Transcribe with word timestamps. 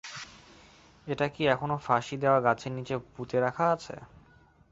এটা 1.07 1.27
কি 1.27 1.43
এখনো 1.47 1.75
ফাঁসি 1.85 2.15
দেয়া 2.17 2.39
গাছের 2.41 2.71
নিচে 2.77 2.95
পুঁতে 3.13 3.37
রাখা 3.39 3.65
আছে? 3.71 3.95